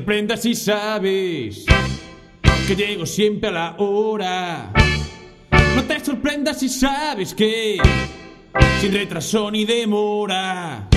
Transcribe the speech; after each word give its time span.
sorprendas 0.00 0.40
si 0.40 0.54
sabes 0.54 1.66
que 2.66 2.74
llego 2.74 3.04
siempre 3.04 3.50
a 3.50 3.52
la 3.52 3.74
hora. 3.76 4.72
No 5.76 5.84
te 5.84 6.02
sorprendas 6.02 6.58
si 6.58 6.70
sabes 6.70 7.34
que 7.34 7.76
sin 8.80 8.94
retraso 8.94 9.50
ni 9.50 9.66
demora. 9.66 10.88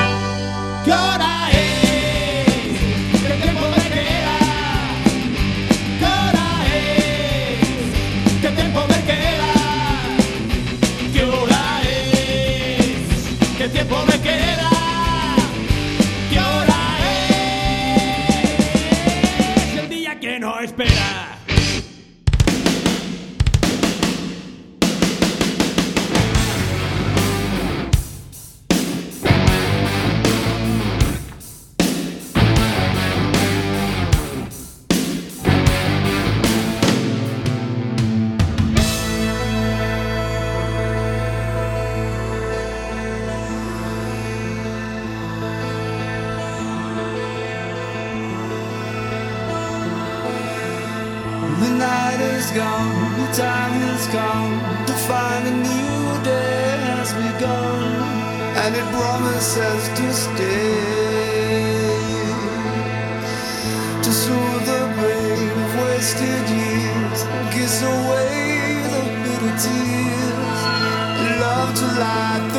gone, 52.56 53.20
the 53.20 53.28
time 53.34 53.74
has 53.82 54.06
come 54.08 54.54
to 54.86 54.94
find 55.10 55.48
a 55.48 55.52
new 55.52 56.24
day 56.24 56.78
has 56.90 57.12
begun, 57.14 57.84
and 58.62 58.76
it 58.76 58.88
promises 58.94 59.84
to 59.98 60.14
stay 60.14 60.74
to 64.04 64.12
soothe 64.12 64.66
the 64.66 64.84
pain 65.00 65.50
of 65.64 65.72
wasted 65.82 66.46
years, 66.62 67.20
kiss 67.54 67.82
away 67.82 68.78
the 68.94 69.04
bitter 69.24 69.56
tears, 69.64 70.62
love 71.42 71.74
to 71.80 71.88
light. 72.00 72.53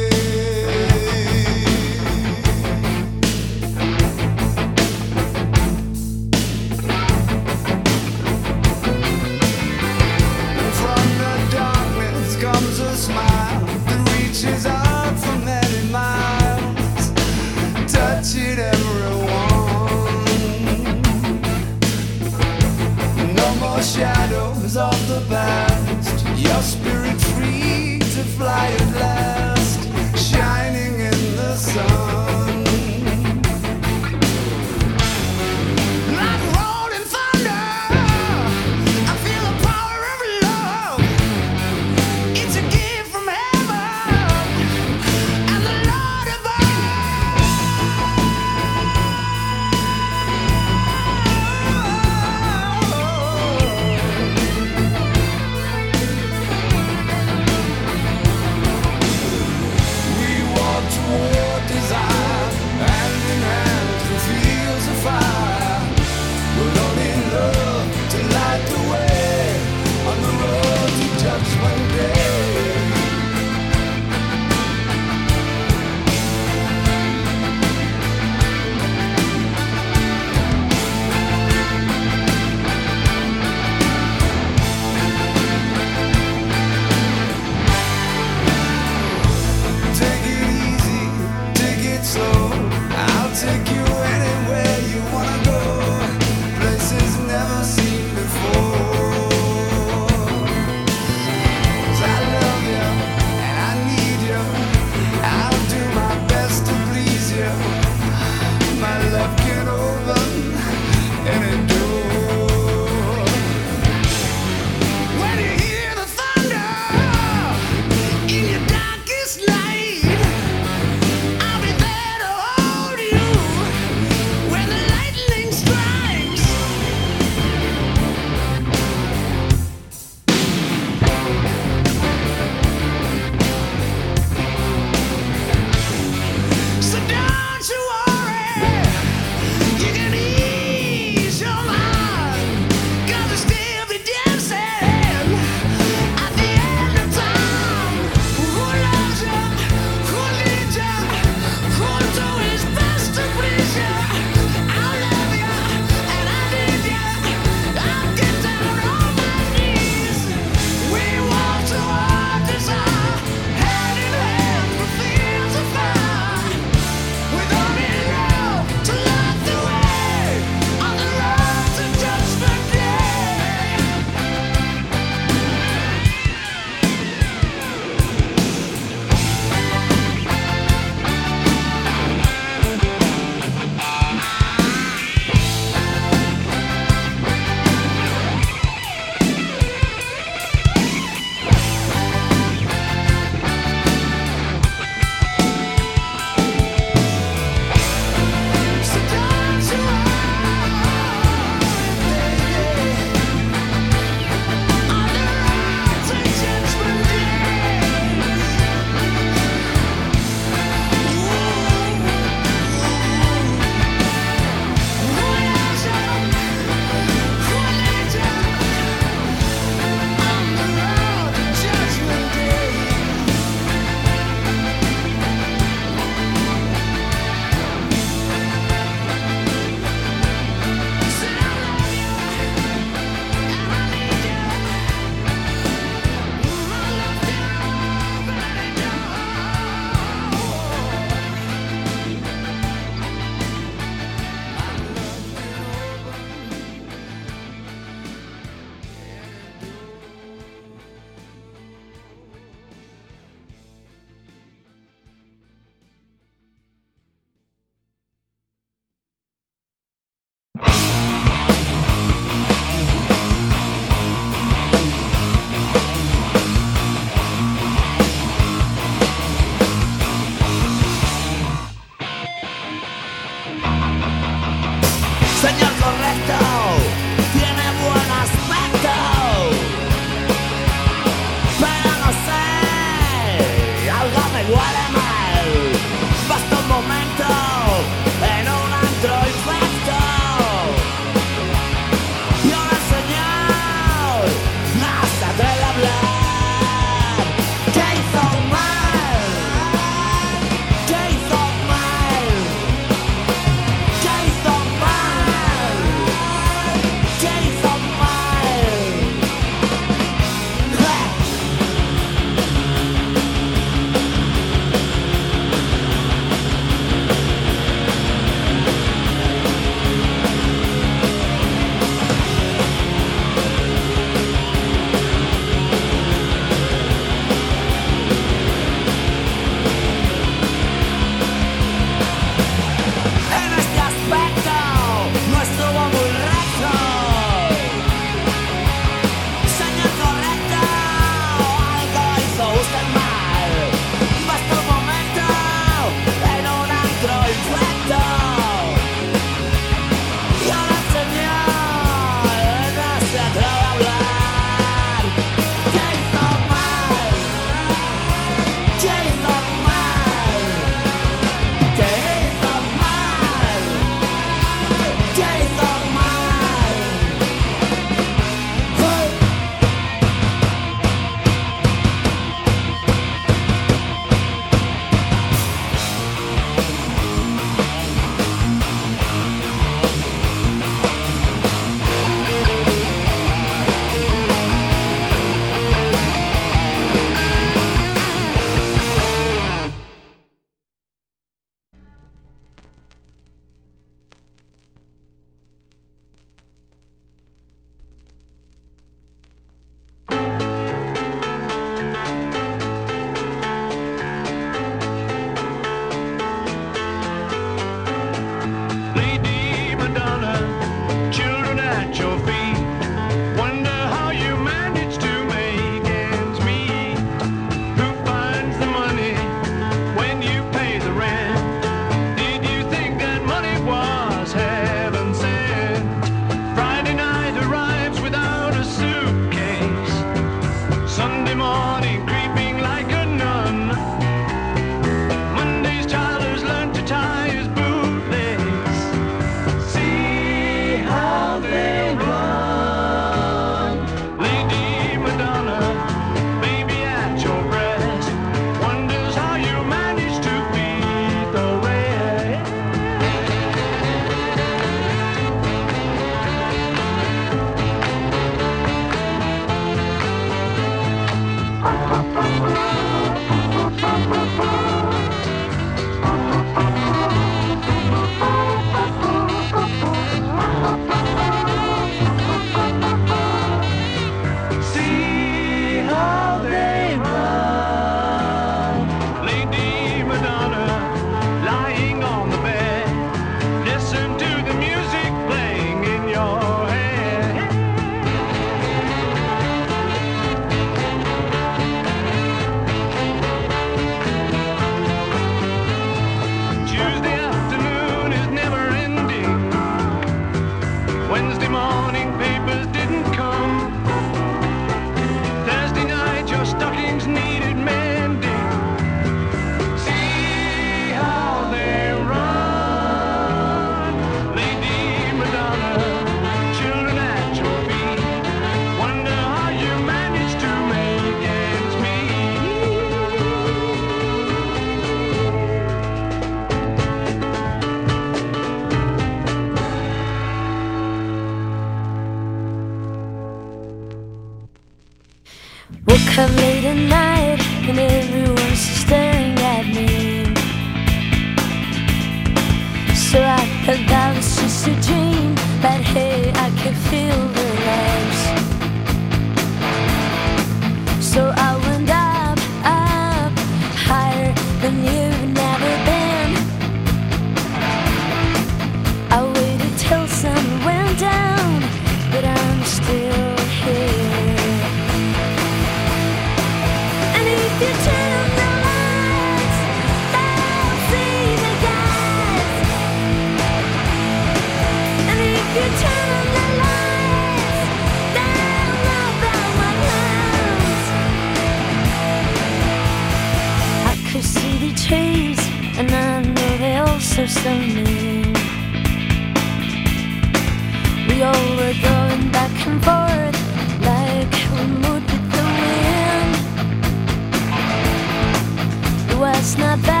It 599.41 599.45
was 599.45 599.57
not 599.57 599.81
bad. 599.81 600.00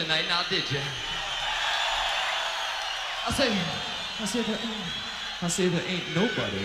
Tonight, 0.00 0.24
now 0.28 0.40
did 0.48 0.64
you? 0.72 0.80
I 3.28 3.30
say, 3.36 3.52
I 3.52 4.24
say 4.24 4.40
there 4.40 4.56
ain't, 4.56 4.88
I 5.42 5.48
say 5.48 5.68
there 5.68 5.84
ain't 5.86 6.08
nobody. 6.16 6.64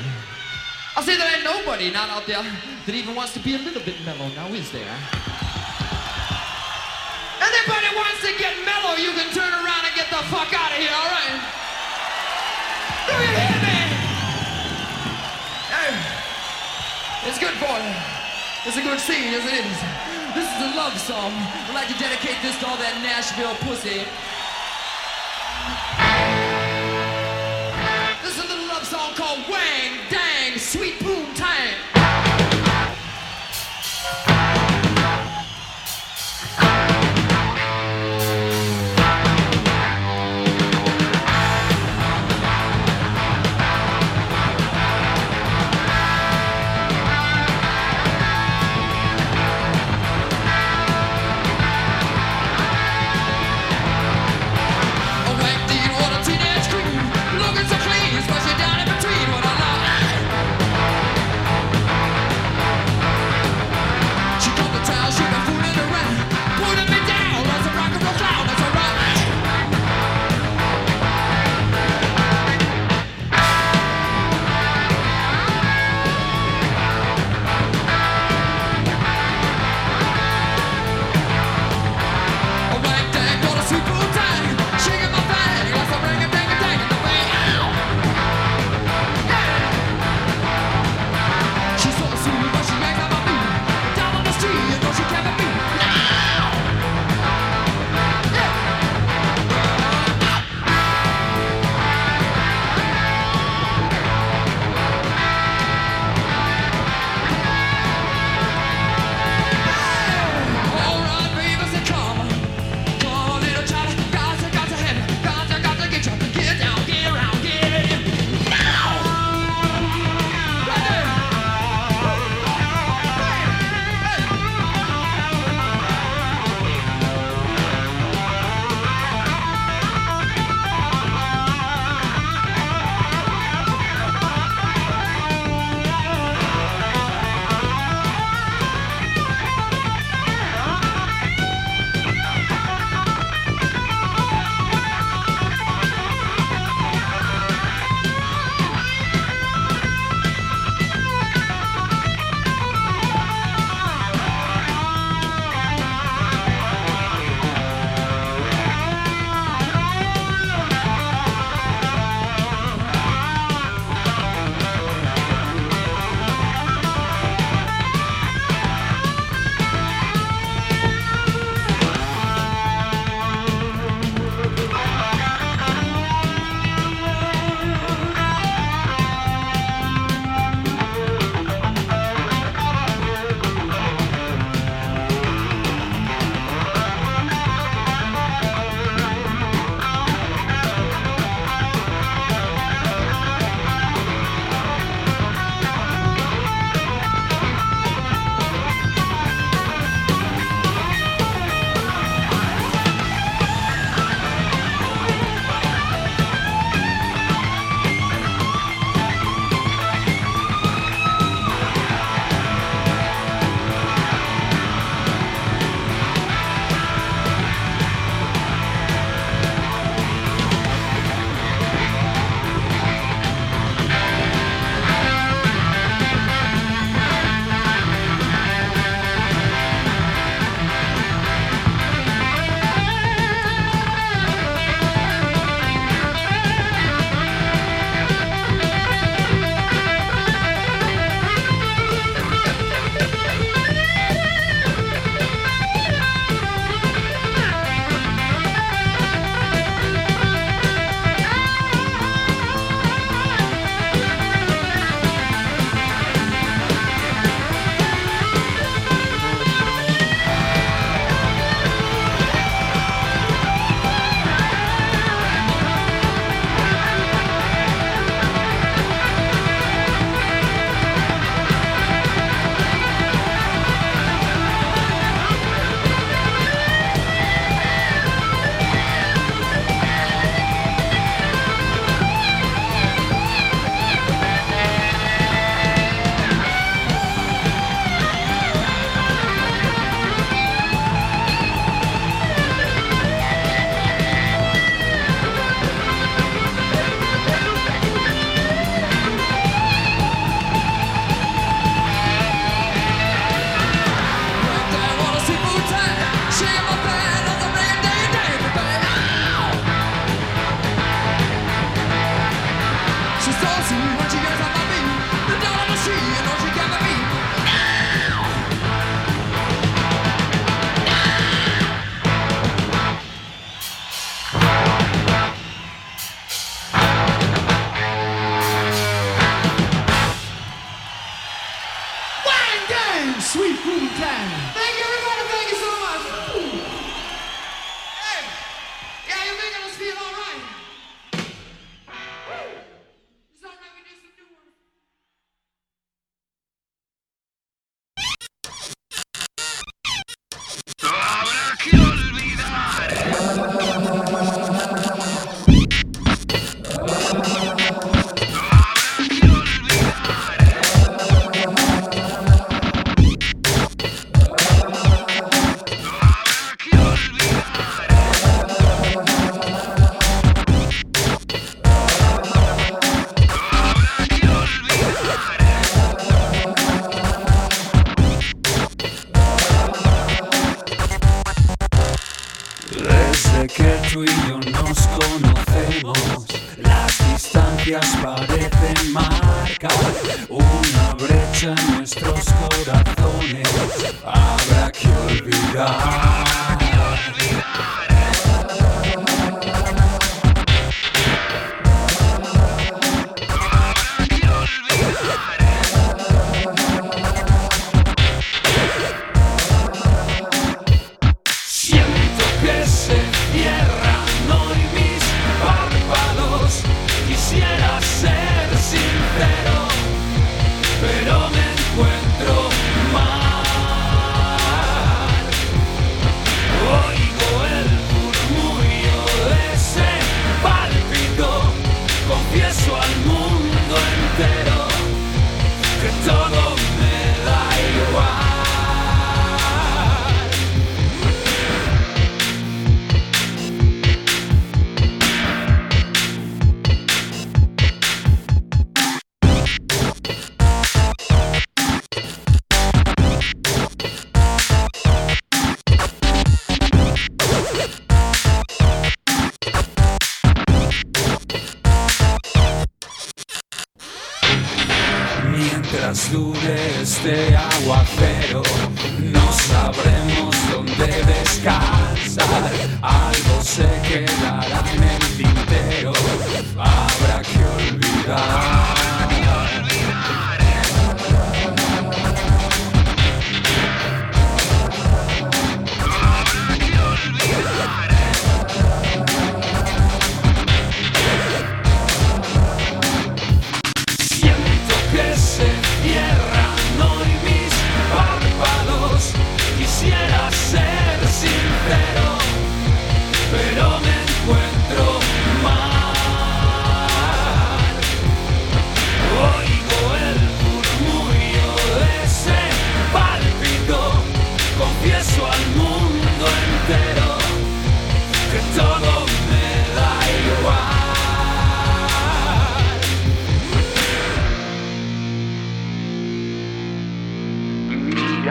I 0.96 1.04
say 1.04 1.18
there 1.18 1.28
ain't 1.36 1.44
nobody 1.44 1.92
not 1.92 2.10
out 2.10 2.26
there 2.28 2.40
that 2.40 2.96
even 2.96 3.14
wants 3.14 3.34
to 3.34 3.42
be 3.44 3.56
a 3.56 3.60
little 3.60 3.84
bit 3.84 4.00
mellow, 4.08 4.32
now 4.40 4.48
is 4.56 4.72
there? 4.72 4.88
Anybody 7.44 7.90
wants 8.00 8.24
to 8.24 8.32
get 8.40 8.56
mellow, 8.64 8.96
you 8.96 9.12
can 9.12 9.28
turn 9.36 9.52
around 9.52 9.84
and 9.84 9.96
get 10.00 10.08
the 10.08 10.24
fuck 10.32 10.48
out 10.56 10.72
of 10.72 10.80
here, 10.80 10.96
all 10.96 11.12
right? 11.12 11.36
Do 13.04 13.14
you 13.20 13.36
hear 13.36 13.58
me? 13.68 13.80
Hey, 15.76 15.92
it's 17.28 17.40
good 17.40 17.56
for 17.60 17.76
you. 17.84 17.96
It's 18.64 18.78
a 18.80 18.82
good 18.82 19.00
scene, 19.04 19.28
yes 19.36 19.44
it 19.44 19.60
is. 19.60 20.05
This 20.36 20.52
is 20.52 20.74
a 20.74 20.76
love 20.76 21.00
song. 21.00 21.32
I'd 21.32 21.74
like 21.74 21.88
to 21.88 21.98
dedicate 21.98 22.36
this 22.42 22.60
to 22.60 22.68
all 22.68 22.76
that 22.76 23.00
Nashville 23.02 23.56
pussy. 23.64 24.04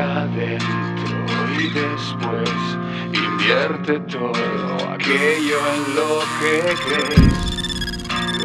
adentro 0.05 1.17
y 1.59 1.69
después 1.71 2.51
invierte 3.13 3.99
todo 4.01 4.91
aquello 4.93 5.59
en 5.75 5.95
lo 5.97 6.21
que 6.39 6.55
crees 6.85 7.55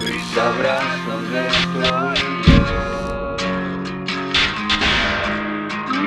y 0.07 0.19
sabrás 0.33 1.05
dónde 1.05 1.39
estoy 1.47 2.19
yo. 2.47 3.35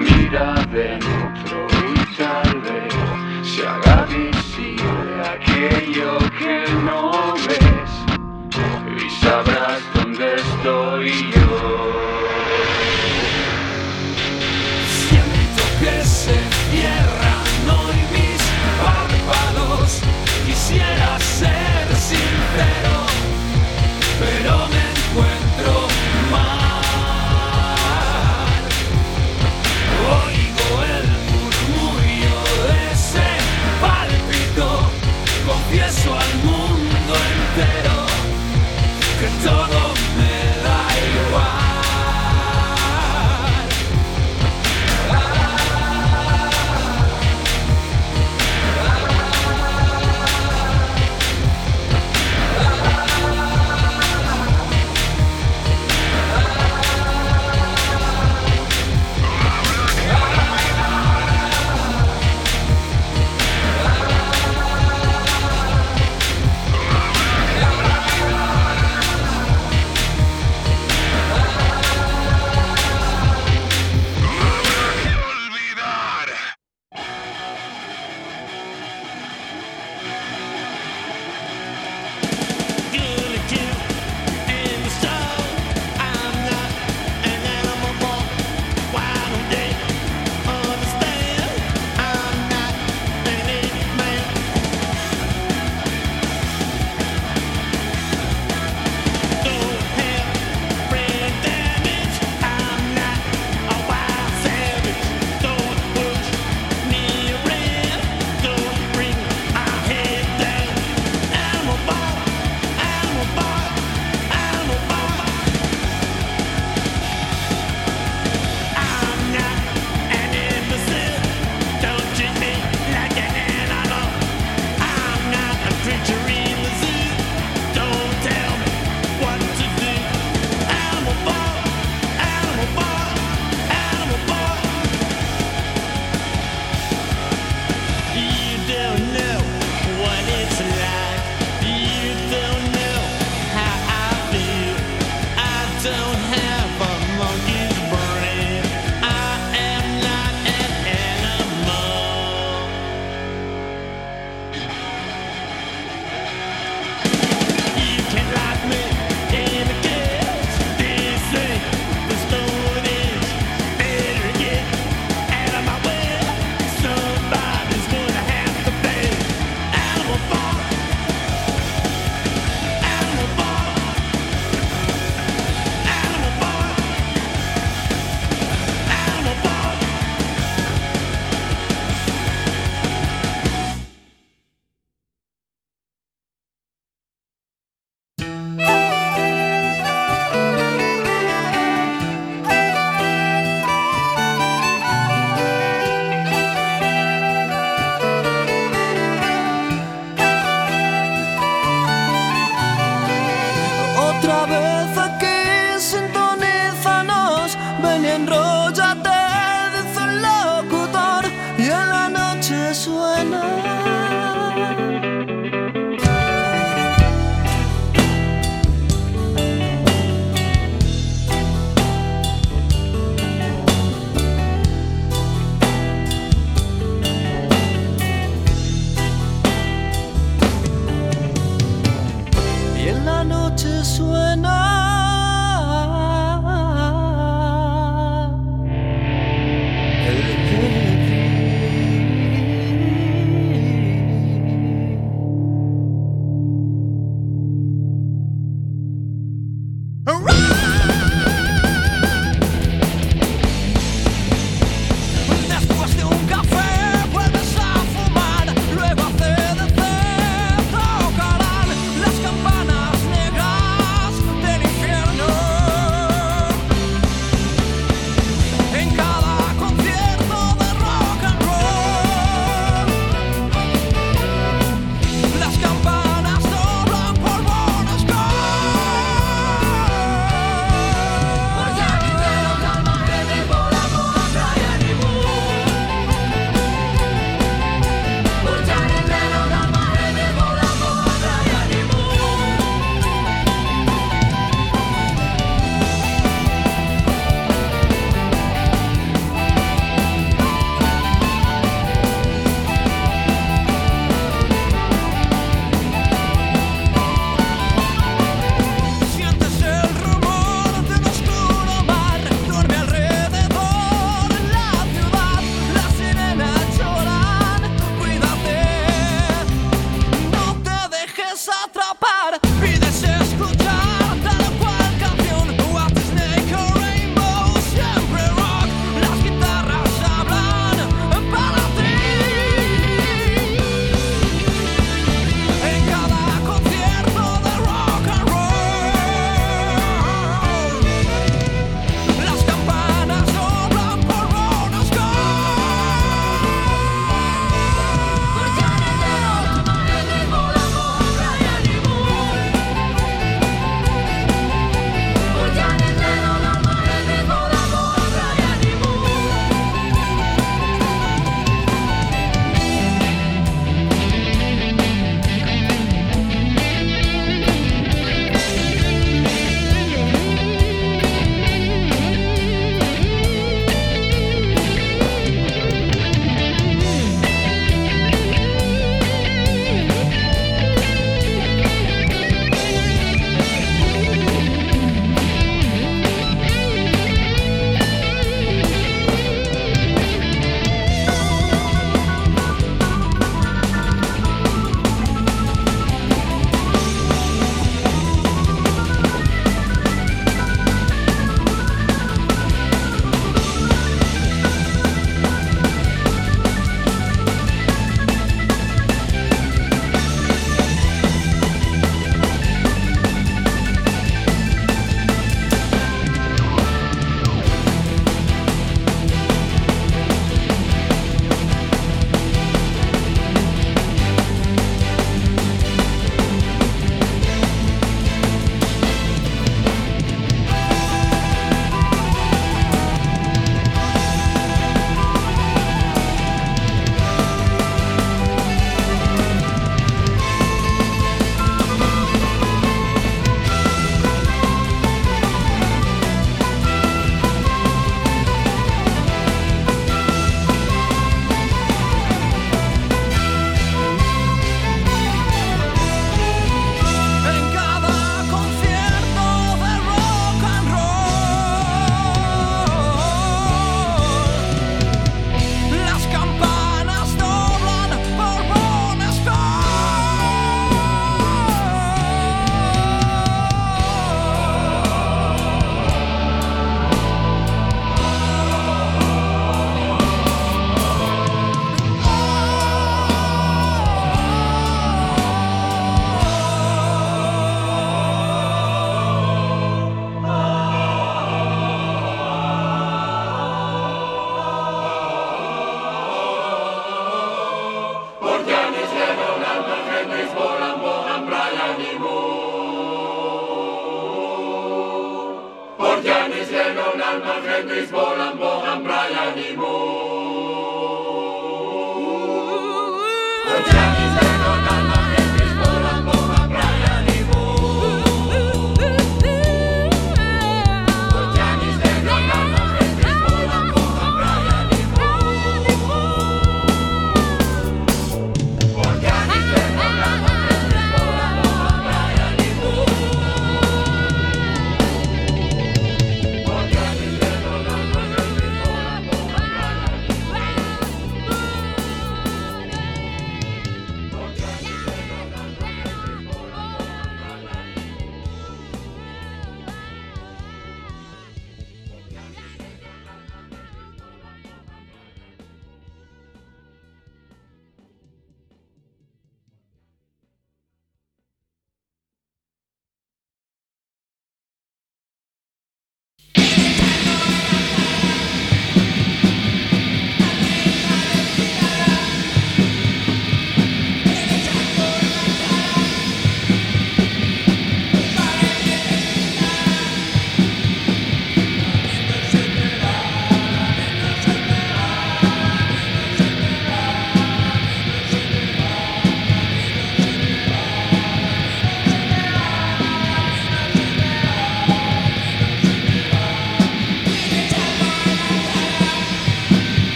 Mira 0.00 0.48
dentro 0.72 1.58
y 1.86 2.16
tal 2.16 2.50
vez 2.60 2.94
se 3.42 3.66
haga 3.66 4.06
visible 4.06 5.12
aquello 5.34 6.18
que 6.38 6.64
no 6.84 7.34
ves 7.46 7.92
y 8.96 9.10
sabrás 9.24 9.80
dónde 9.94 10.34
estoy 10.36 11.32
yo. 11.32 11.37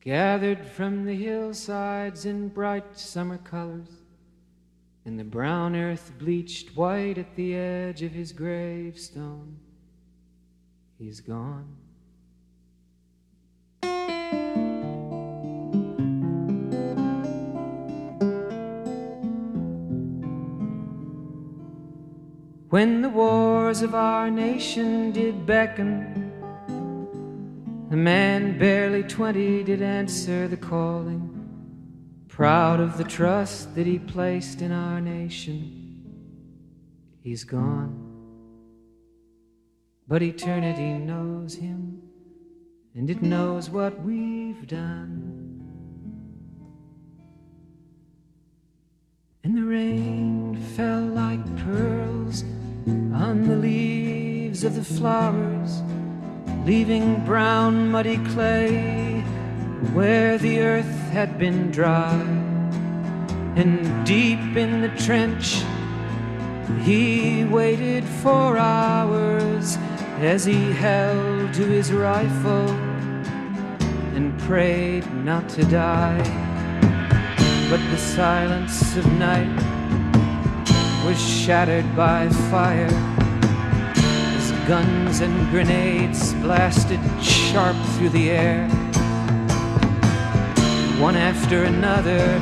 Gathered 0.00 0.64
from 0.64 1.04
the 1.04 1.14
hillsides 1.14 2.24
in 2.24 2.48
bright 2.48 2.98
summer 2.98 3.38
colors, 3.38 3.90
and 5.04 5.18
the 5.18 5.24
brown 5.24 5.74
earth 5.74 6.12
bleached 6.18 6.76
white 6.76 7.18
at 7.18 7.34
the 7.34 7.54
edge 7.54 8.02
of 8.02 8.12
his 8.12 8.32
gravestone. 8.32 9.58
He's 10.98 11.20
gone. 11.20 11.76
When 22.70 23.00
the 23.00 23.08
wars 23.08 23.80
of 23.80 23.94
our 23.94 24.30
nation 24.30 25.10
did 25.10 25.46
beckon, 25.46 26.27
a 27.90 27.96
man 27.96 28.58
barely 28.58 29.02
twenty 29.02 29.64
did 29.64 29.80
answer 29.80 30.46
the 30.46 30.56
calling, 30.56 32.24
proud 32.28 32.80
of 32.80 32.98
the 32.98 33.04
trust 33.04 33.74
that 33.74 33.86
he 33.86 33.98
placed 33.98 34.60
in 34.60 34.72
our 34.72 35.00
nation. 35.00 35.74
He's 37.22 37.44
gone, 37.44 38.04
but 40.06 40.22
eternity 40.22 40.92
knows 40.98 41.54
him, 41.54 42.02
and 42.94 43.08
it 43.08 43.22
knows 43.22 43.70
what 43.70 43.98
we've 44.02 44.66
done. 44.66 45.24
And 49.44 49.56
the 49.56 49.64
rain 49.64 50.56
fell 50.76 51.00
like 51.00 51.44
pearls 51.64 52.44
on 52.86 53.48
the 53.48 53.56
leaves 53.56 54.62
of 54.62 54.74
the 54.74 54.84
flowers, 54.84 55.80
leaving 56.68 57.24
brown 57.24 57.90
muddy 57.90 58.18
clay 58.26 59.20
where 59.94 60.36
the 60.36 60.60
earth 60.60 60.98
had 61.12 61.38
been 61.38 61.70
dry. 61.70 62.20
And 63.56 64.06
deep 64.06 64.54
in 64.54 64.82
the 64.82 64.90
trench, 64.90 65.62
he 66.82 67.44
waited 67.44 68.04
for 68.04 68.58
hours 68.58 69.78
as 70.18 70.44
he 70.44 70.70
held 70.72 71.54
to 71.54 71.64
his 71.64 71.90
rifle 71.90 72.68
and 74.14 74.38
prayed 74.40 75.06
not 75.24 75.48
to 75.56 75.64
die. 75.64 76.22
But 77.70 77.80
the 77.92 77.96
silence 77.96 78.94
of 78.94 79.06
night 79.14 79.56
was 81.06 81.18
shattered 81.18 81.96
by 81.96 82.28
fire 82.50 83.17
guns 84.68 85.20
and 85.22 85.48
grenades 85.48 86.34
blasted 86.34 87.00
sharp 87.22 87.74
through 87.94 88.10
the 88.10 88.30
air. 88.30 88.68
One 91.00 91.16
after 91.16 91.64
another, 91.64 92.38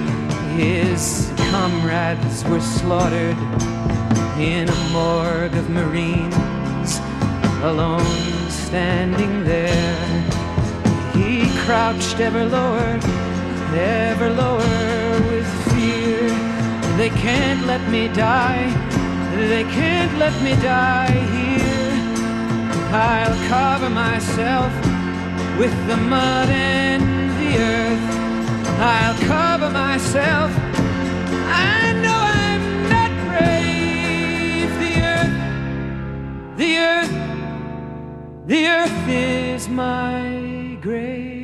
his 0.56 1.32
comrades 1.52 2.44
were 2.46 2.60
slaughtered 2.60 3.38
in 4.40 4.68
a 4.68 4.88
morgue 4.90 5.54
of 5.54 5.70
Marines, 5.70 6.98
alone 7.62 8.50
standing 8.50 9.44
there. 9.44 9.96
He 11.14 11.48
crouched 11.64 12.18
ever 12.18 12.44
lower, 12.44 12.98
ever 13.72 14.30
lower 14.30 15.20
with 15.30 15.48
fear. 15.70 16.28
They 16.96 17.10
can't 17.10 17.64
let 17.68 17.88
me 17.88 18.08
die, 18.08 18.66
they 19.48 19.62
can't 19.62 20.18
let 20.18 20.34
me 20.42 20.54
die 20.60 21.12
here. 21.12 21.65
I'll 22.92 23.48
cover 23.48 23.90
myself 23.90 24.72
with 25.58 25.74
the 25.86 25.96
mud 25.96 26.48
and 26.48 27.02
the 27.40 27.58
earth. 27.58 28.16
I'll 28.78 29.18
cover 29.26 29.70
myself. 29.70 30.50
I 31.48 31.92
know 32.02 32.20
I'm 32.44 32.88
not 32.88 33.10
brave. 33.28 34.70
The 34.84 34.94
earth, 35.12 36.56
the 36.56 36.76
earth, 36.78 37.14
the 38.46 38.66
earth 38.66 39.08
is 39.08 39.68
my 39.68 40.78
grave. 40.80 41.35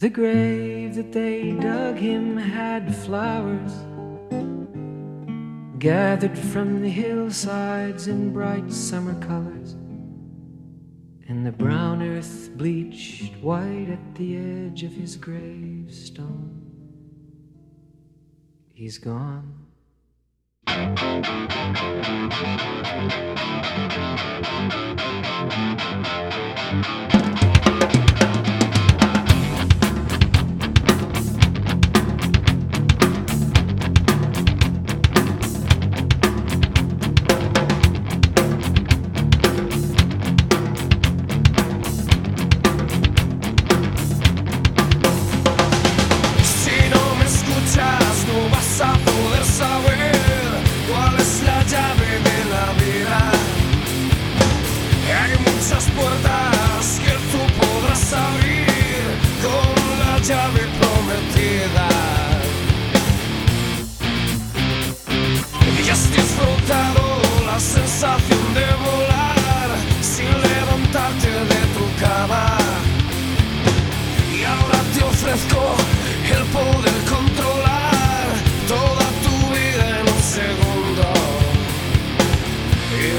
The 0.00 0.08
grave 0.08 0.94
that 0.94 1.12
they 1.12 1.52
dug 1.52 1.96
him 1.96 2.34
had 2.34 2.96
flowers 3.04 3.70
gathered 5.78 6.38
from 6.38 6.80
the 6.80 6.88
hillsides 6.88 8.08
in 8.08 8.32
bright 8.32 8.72
summer 8.72 9.12
colors, 9.20 9.72
and 11.28 11.44
the 11.44 11.52
brown 11.52 12.02
earth 12.02 12.48
bleached 12.56 13.34
white 13.42 13.90
at 13.90 14.14
the 14.14 14.38
edge 14.38 14.84
of 14.84 14.92
his 14.92 15.16
gravestone. 15.16 16.62
He's 18.72 18.96
gone. 18.96 19.66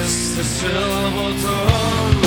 jestli 0.02 0.44
silvotom. 0.44 2.22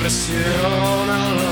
Presiona 0.00 1.34
la 1.34 1.45